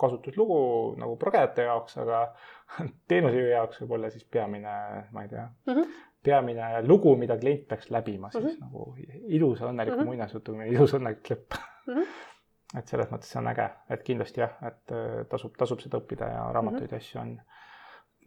[0.00, 2.22] kasutuslugu nagu progejate jaoks, aga
[3.08, 4.74] teenusejuhi jaoks võib olla siis peamine,
[5.12, 5.82] ma ei tea Mhm.
[6.22, 8.60] peamine lugu, mida klient peaks läbima siis Mhm.
[8.60, 8.94] nagu
[9.28, 10.02] ilusa õnneliku mm Mhm.
[10.02, 10.06] -hmm.
[10.06, 12.02] muinasjutuga, ilus õnnelik lõpp Mhm.
[12.78, 16.28] et selles mõttes see on äge, et kindlasti jah, et äh, tasub, tasub seda õppida
[16.32, 17.40] ja raamatuid ja asju on.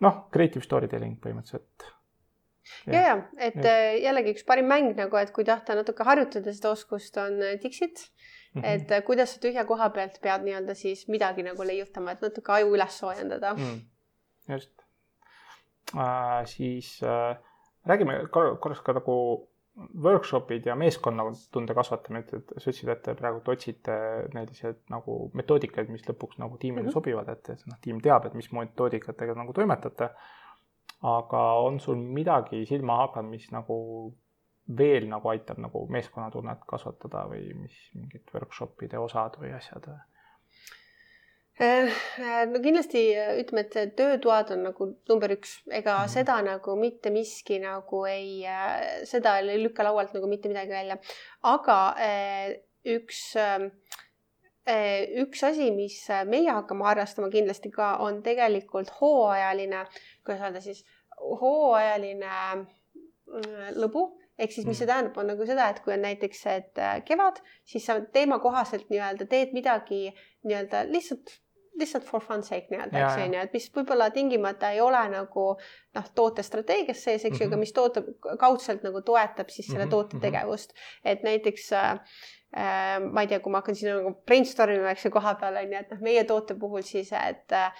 [0.02, 1.86] noh, creative storytelling põhimõtteliselt.
[2.88, 3.68] Ja, ja et Just.
[3.70, 7.60] äh, jällegi üks parim mäng nagu, et kui tahta natuke harjutada seda oskust, on äh,
[7.62, 8.10] Dixit
[8.56, 8.66] Mhm.
[8.66, 12.54] et äh, kuidas sa tühja koha pealt pead nii-öelda siis midagi nagu leiutama, et natuke
[12.56, 13.66] aju üles soojendada mm..
[13.66, 14.86] mm, just
[15.96, 16.46] äh,.
[16.48, 17.36] siis äh,
[17.86, 19.18] räägime kor korraks ka nagu
[19.76, 23.98] workshop'id ja meeskonnatunde kasvatamine, et, et sa ütlesid, et te praegu otsite
[24.32, 26.88] selliseid nagu metoodikaid, mis lõpuks nagu tiimile mm.
[26.88, 26.96] -hmm.
[26.96, 30.10] sobivad, et, et noh, tiim teab, et mis metoodikatega nagu toimetate.
[31.06, 33.78] Aga on sul midagi silma hakanud, mis nagu
[34.78, 40.00] veel nagu aitab nagu meeskonnatunnet kasvatada või mis mingid workshop'ide osad või asjad või?
[41.56, 41.92] Äh,
[42.52, 47.12] no kindlasti äh, ütleme, et töötoad on nagu number üks, ega mm seda nagu mitte
[47.16, 48.44] miski nagu ei,
[49.08, 50.98] seda ei lükka laualt nagu mitte midagi välja.
[51.48, 51.78] aga
[52.86, 53.22] üks,
[55.24, 55.96] üks asi, mis
[56.28, 59.86] meie hakkame harrastama kindlasti ka, on tegelikult hooajaline,
[60.26, 60.84] kuidas öelda siis,
[61.20, 64.08] hooajaline mm, lõbu.
[64.36, 67.40] Ehk siis, mis see tähendab, on nagu seda, et kui on näiteks, et äh, kevad,
[67.64, 70.10] siis sa teema kohaselt nii-öelda teed midagi
[70.44, 71.38] nii-öelda lihtsalt
[71.80, 75.48] lihtsalt for fun sake nii-öelda, eks on ju, et mis võib-olla tingimata ei ole nagu
[75.96, 77.60] noh, tootestrateegias sees, eks ju, aga Mhm.
[77.60, 78.04] mis toote
[78.40, 80.22] kaudselt nagu toetab siis selle Mhm, toote mhm.
[80.26, 80.74] tegevust.
[81.06, 82.00] et näiteks äh,
[82.58, 85.56] äh, ma ei tea, kui ma hakkan siin nagu brainstorm ima, eks ju, koha peal
[85.60, 87.72] on ju, et noh, meie toote puhul siis, et äh,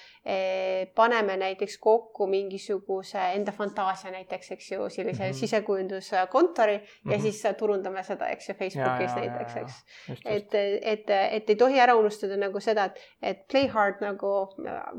[0.96, 5.32] paneme näiteks kokku mingisuguse enda fantaasia näiteks, eks ju, sellise mm Mhm.
[5.32, 5.40] -hmm.
[5.40, 7.12] sisekujunduskontori mm -hmm.
[7.12, 7.22] ja Mhm.
[7.22, 9.66] siis turundame seda, eks ju, Facebookis ja, näiteks, ja, ja.
[9.66, 14.28] eks et, et, et ei tohi ära unustada nagu seda, et, et play hard nagu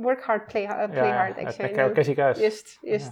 [0.04, 2.40] work hard, play, play Ja, hard, eks need käivad käsikäes.
[2.42, 3.05] just, just.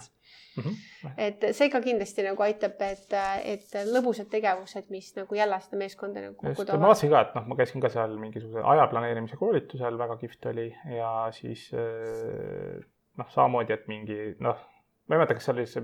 [0.57, 1.13] Mm -hmm.
[1.19, 3.15] et see ka kindlasti nagu aitab, et,
[3.45, 6.87] et lõbusad tegevused, mis nagu jälle seda meeskonda nagu kokku just, ma toovad.
[6.87, 10.69] vaatasin ka, et noh, ma käisin ka seal mingisuguse aja planeerimise koolitusel, väga kihvt oli
[10.99, 12.79] ja siis eh,
[13.19, 14.63] noh, samamoodi, et mingi noh,
[15.05, 15.83] ma ei mäleta, kas see oli see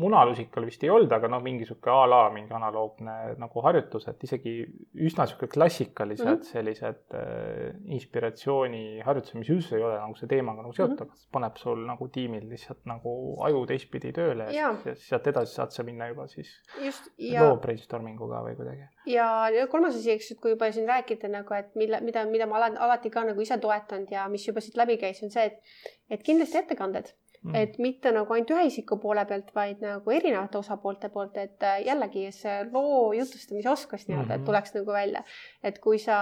[0.00, 4.22] munalusikal vist ei olnud, aga noh, mingi sihuke a la mingi analoogne nagu harjutus, et
[4.24, 4.54] isegi
[5.04, 6.46] üsna sihuke klassikalised mm -hmm.
[6.48, 11.28] sellised äh, inspiratsiooniharjutused, mis üldse ei ole nagu see teemaga nagu seotud mm, -hmm.
[11.36, 13.12] paneb sul nagu tiimil lihtsalt nagu
[13.48, 17.44] aju teistpidi tööle ja, ja sealt edasi saad sa minna juba siis Just, ja...
[17.44, 18.88] loo brainstorming uga või kuidagi.
[19.06, 22.46] ja, ja kolmas asi, eks, et kui juba siin rääkida nagu, et mille, mida, mida
[22.46, 25.44] ma alati, alati ka nagu ise toetanud ja mis juba siit läbi käis, on see,
[25.44, 25.60] et,
[26.08, 27.12] et kindlasti ettekanded
[27.44, 27.54] mm..
[27.54, 31.80] et mitte nagu ainult ühe isiku poole pealt, vaid nagu erinevate osapoolte poolt, et äh,
[31.86, 34.42] jällegi see loo jutustamise oskus nii-öelda mm, -hmm.
[34.42, 35.24] et tuleks nagu välja.
[35.62, 36.18] et kui sa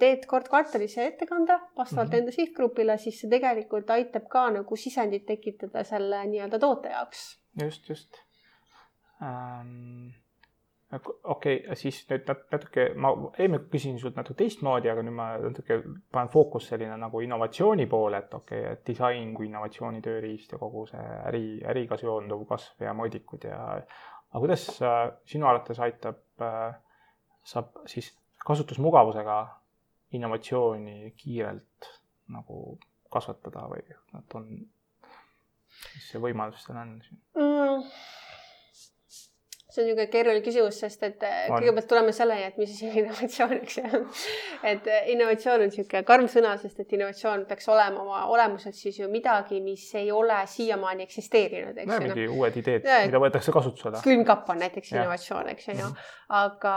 [0.00, 2.18] teed kord kvartalis ettekande vastavalt mm -hmm.
[2.18, 7.40] enda sihtgrupile, siis see tegelikult aitab ka nagu sisendit tekitada selle nii-öelda toote jaoks.
[7.62, 8.20] just, just
[9.22, 10.23] ähm
[11.02, 15.78] okei okay,, siis nüüd natuke, ma eelmine küsisin sult natuke teistmoodi, aga nüüd ma natuke
[16.12, 20.60] panen fookus selline nagu innovatsiooni poole, et okei okay,, et disain kui innovatsiooni tööriist ja
[20.60, 26.44] kogu see äri, äriga seonduv kasv ja mõõdikud ja aga kuidas äh, sinu arvates aitab
[26.44, 26.74] äh,,
[27.44, 28.12] saab siis
[28.44, 29.38] kasutusmugavusega
[30.14, 31.90] innovatsiooni kiirelt
[32.34, 32.78] nagu
[33.12, 34.50] kasvatada või nad on,
[35.94, 37.88] mis see võimalus seal on mm.?
[39.74, 41.58] See on niisugune keeruline küsimus, sest et äh, on.
[41.58, 44.02] kõigepealt tuleme selleni, et mis on innovatsioon, eks ju.
[44.72, 49.00] et äh, innovatsioon on niisugune karm sõna, sest et innovatsioon peaks olema oma olemuselt siis
[49.00, 52.00] ju midagi, mis ei ole siiamaani eksisteerinud, eks ju.
[52.06, 52.38] mingi no.
[52.38, 54.02] uued ideed, mida võetakse kasutusele.
[54.06, 55.02] külmkapp on näiteks ja.
[55.02, 56.76] innovatsioon, eks ju mm -hmm., aga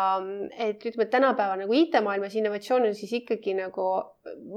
[0.58, 3.88] et ütleme, et tänapäeval nagu IT-maailmas innovatsioon on siis ikkagi nagu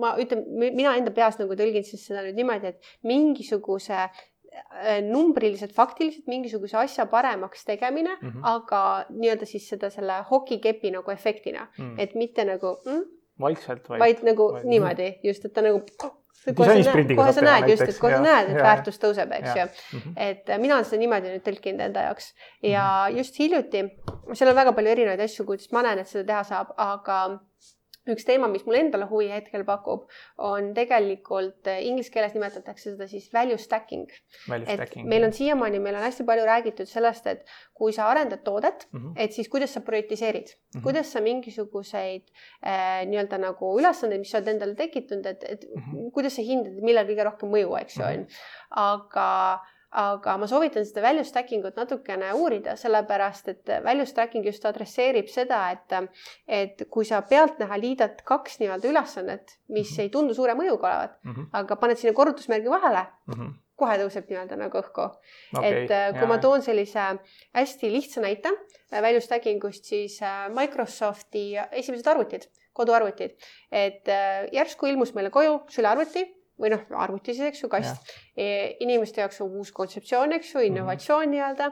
[0.00, 4.08] ma ütlen, mina enda peas nagu tõlgin siis seda nüüd niimoodi, et mingisuguse
[5.06, 8.40] numbriliselt, faktiliselt mingisuguse asja paremaks tegemine mm, -hmm.
[8.42, 12.00] aga nii-öelda siis seda selle hokikepi nagu efektina mm, -hmm.
[12.02, 13.04] et mitte nagu mm,
[13.40, 15.82] vaikselt, vaid, vaid nagu vaid, niimoodi just, et ta nagu
[16.56, 19.50] kohe sa näed, kohe sa näed just, et kohe sa näed, et väärtus tõuseb, eks
[19.56, 19.66] ju.
[19.98, 20.16] Mhm.
[20.16, 22.32] et äh, mina olen seda niimoodi nüüd tõlkinud enda jaoks
[22.62, 23.20] ja mhm.
[23.20, 23.84] just hiljuti,
[24.32, 27.20] seal on väga palju erinevaid asju, kuidas ma näen, et seda teha saab, aga
[28.14, 30.06] üks teema, mis mulle endale huvi hetkel pakub,
[30.50, 34.10] on tegelikult äh, inglise keeles nimetatakse seda siis value stacking.
[34.66, 37.44] et meil on siiamaani, meil on hästi palju räägitud sellest, et
[37.74, 39.12] kui sa arendad toodet mm, -hmm.
[39.16, 40.82] et siis kuidas sa prioritiseerid mm, -hmm.
[40.82, 42.22] kuidas sa mingisuguseid
[42.66, 46.12] äh, nii-öelda nagu ülesandeid, mis sa oled endale tekitanud, et, et mm -hmm.
[46.12, 48.26] kuidas sa hindad, millel kõige rohkem mõju, eks ju, on.
[48.70, 54.66] aga aga ma soovitan seda value stacking ut natukene uurida, sellepärast et value stacking just
[54.68, 55.96] adresseerib seda, et,
[56.46, 60.02] et kui sa pealtnäha liidad kaks nii-öelda ülesannet, mis mm -hmm.
[60.02, 61.48] ei tundu suure mõjuga olevat mm, -hmm.
[61.52, 63.52] aga paned sinna korrutusmärgi vahele mm, -hmm.
[63.76, 65.10] kohe tõuseb nii-öelda nagu õhku
[65.56, 65.82] okay,.
[65.84, 66.26] et äh, kui ja.
[66.26, 67.18] ma toon sellise
[67.54, 68.48] hästi lihtsa näite
[68.92, 73.34] äh, value stacking ust, siis äh, Microsofti esimesed arvutid, koduarvutid,
[73.72, 74.06] et
[74.52, 78.12] järsku ilmus meile koju sülearvuti või noh, arvuti siis, eks ju, kast.
[78.36, 81.34] E, inimeste jaoks on uus kontseptsioon, eks ju, innovatsioon mm -hmm.
[81.34, 81.70] nii-öelda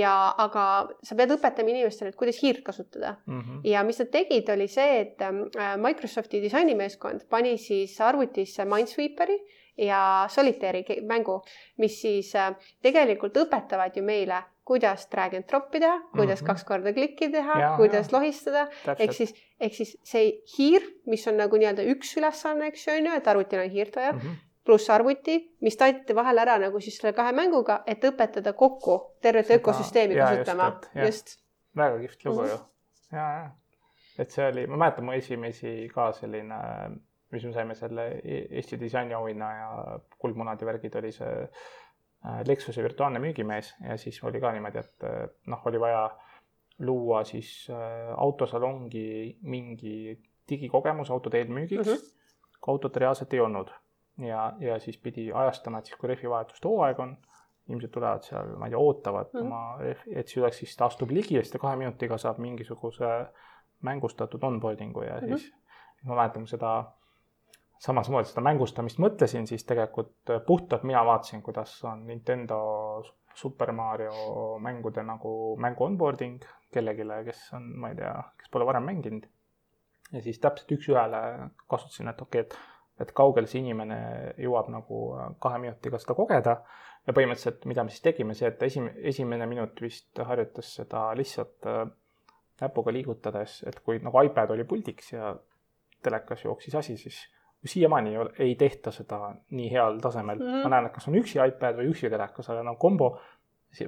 [0.00, 0.14] ja,
[0.46, 0.64] aga
[1.02, 3.40] sa pead õpetama inimestele, et kuidas hiirt kasutada mm.
[3.40, 3.60] -hmm.
[3.64, 9.38] ja mis nad tegid, oli see, et äh, Microsofti disainimeeskond pani siis arvutisse Minesweeperi
[9.76, 11.42] ja Solitaire'i mängu,
[11.78, 16.46] mis siis äh, tegelikult õpetavad ju meile kuidas drag and drop'i teha, kuidas mm -hmm.
[16.46, 18.18] kaks korda klikki teha, kuidas ja.
[18.18, 18.66] lohistada,
[18.98, 23.06] ehk siis, ehk siis see hiir, mis on nagu nii-öelda üks ülesanne, eks ju, on
[23.06, 24.36] ju, et arvutil on hiirt vaja mm, -hmm.
[24.64, 29.50] pluss arvuti, mis taiti vahele ära nagu siis selle kahe mänguga, et õpetada kokku tervet
[29.50, 31.36] ökosüsteemi kasutama, just,
[31.76, 32.50] väga kihvt lugu mm -hmm.
[32.50, 33.50] ju, ja, ja,
[34.18, 36.56] et see oli, ma mäletan mu esimesi ka selline,
[37.30, 41.48] mis me saime selle e-, Eesti disainiauhinna ja kuldmunad ja värgid, oli see
[42.46, 46.04] Lexuse virtuaalne müügimees ja siis oli ka niimoodi, et äh, noh, oli vaja
[46.78, 52.58] luua siis äh, autosalongi mingi digikogemus autode eelmüügiks mm, -hmm.
[52.60, 53.70] kui autot reaalselt ei olnud.
[54.18, 57.16] ja, ja siis pidi ajastama, et siis kui rehvivahetuste hooaeg on,
[57.68, 59.46] inimesed tulevad seal, ma ei tea, ootavad mm -hmm.
[59.46, 62.38] oma rehvi, et siis oleks siis ta astub ligi ja siis ta kahe minutiga saab
[62.38, 63.26] mingisuguse
[63.80, 65.38] mängustatud onboarding'u ja mm -hmm.
[65.38, 65.54] siis
[66.04, 66.84] ma mäletan seda
[67.82, 72.58] samasmoodi seda mängustamist mõtlesin, siis tegelikult äh, puhtalt mina vaatasin, kuidas on Nintendo
[73.34, 78.86] Super Mario mängude nagu mängu onboarding kellelegi, kes on, ma ei tea, kes pole varem
[78.86, 79.26] mänginud.
[80.12, 83.98] ja siis täpselt üks-ühele kasutasin, et okei okay,, et, et kaugel see inimene
[84.38, 86.56] jõuab nagu äh, kahe minutiga seda kogeda.
[87.06, 91.68] ja põhimõtteliselt, mida me siis tegime, see, et esimene, esimene minut vist harjutas seda lihtsalt
[91.70, 91.84] äh,
[92.62, 95.34] näpuga liigutades, et kui nagu iPad oli puldiks ja
[96.04, 97.18] telekas jooksis asi, siis
[97.70, 100.44] siiamaani ei, ei tehta seda nii heal tasemel mm.
[100.44, 100.62] -hmm.
[100.62, 103.18] ma näen, et kas on üksi iPad või üksi telekas, aga no kombo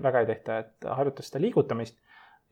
[0.02, 1.98] väga ei tehta, et harjutas seda liigutamist.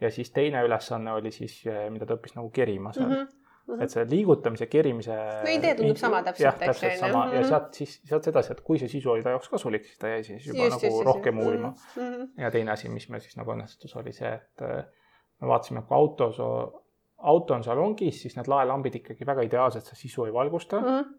[0.00, 3.14] ja siis teine ülesanne oli siis, mida ta õppis nagu kerima seal mm.
[3.14, 3.80] -hmm Mhm.
[3.82, 5.14] et see liigutamise, kerimise.
[5.44, 6.44] no idee tundub sama täpselt.
[6.44, 9.48] jah, täpselt sama ja sealt siis, sealt edasi, et kui see sisu oli ta jaoks
[9.52, 11.46] kasulik, siis ta jäi siis juba just, nagu just, rohkem just.
[11.46, 12.02] uurima mm.
[12.02, 12.26] -hmm.
[12.44, 14.84] ja teine asi, mis meil siis nagu õnnestus, oli see, et äh,
[15.40, 16.40] me vaatasime, kui autos,
[17.18, 20.86] auto on salongis, siis need laelambid ikkagi väga ideaalselt seda sisu ei valgusta mm.
[20.86, 21.12] -hmm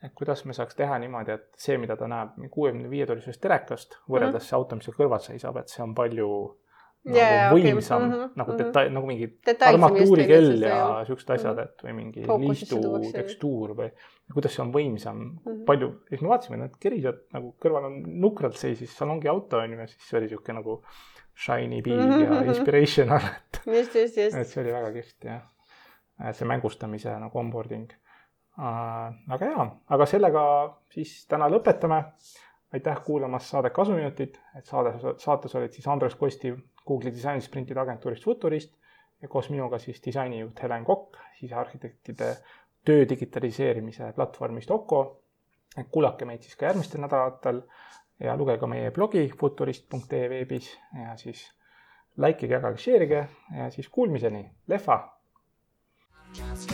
[0.00, 3.98] et kuidas me saaks teha niimoodi, et see, mida ta näeb kuuekümne viie tollisest telekast
[4.08, 4.48] võrreldes mm -hmm.
[4.48, 6.28] see auto, mis seal kõrval seisab, et see on palju
[7.00, 8.08] nagu yeah, võimsam okay.
[8.08, 8.94] mm, -hmm, nagu detail mm, -hmm.
[8.94, 9.26] nagu mingi
[9.66, 11.62] armatuurikell ja siuksed asjad, mhm.
[11.64, 12.80] et või mingi liistu
[13.14, 13.88] tekstuur või
[14.34, 15.62] kuidas see on võimsam mm, -hmm.
[15.64, 19.80] palju, siis me vaatasime, need kerised nagu kõrval on nukralt seisis salongi auto on ju
[19.80, 20.82] ja siis see oli sihuke nagu
[21.40, 22.24] shiny -hmm.
[22.24, 22.48] ja mhm.
[22.48, 23.62] inspirational, et.
[23.78, 24.36] just, just, just.
[24.36, 25.42] et see oli väga kihvt jah.
[26.32, 27.92] see mängustamise nagu onboarding
[28.58, 29.14] äh,.
[29.28, 30.44] aga jaa, aga sellega
[30.90, 32.04] siis täna lõpetame
[32.72, 38.74] aitäh kuulamast saadet Kasuminutid, et saade, saates olid siis Andres Kostiv Google'i disainisprintide agentuurist Futurist
[39.22, 42.36] ja koos minuga siis disainijuht Helen Kokk, sisearhitektide
[42.84, 45.16] töö digitaliseerimise platvormist Oko.
[45.90, 47.60] kuulake meid siis ka järgmistel nädalatel
[48.20, 50.70] ja lugege meie blogi futurist.ee veebis
[51.04, 51.46] ja siis
[52.20, 53.24] likeige, jagage, share ige
[53.56, 55.00] ja siis kuulmiseni, lehva.
[56.36, 56.70] Just